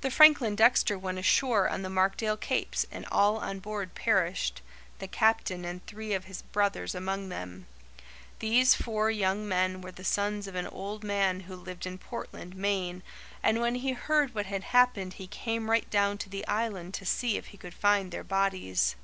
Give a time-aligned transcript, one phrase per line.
[0.00, 4.62] The Franklin Dexter went ashore on the Markdale Capes and all on board perished,
[5.00, 7.66] the Captain and three of his brothers among them.
[8.38, 12.56] These four young men were the sons of an old man who lived in Portland,
[12.56, 13.02] Maine,
[13.42, 17.04] and when he heard what had happened he came right down to the Island to
[17.04, 18.96] see if he could find their bodies.